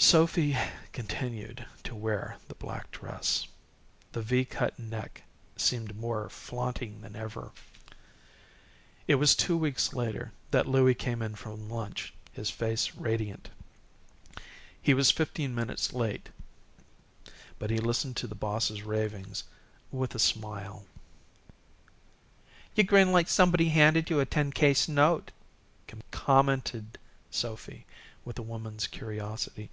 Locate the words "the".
2.46-2.54, 4.12-4.22, 18.28-18.36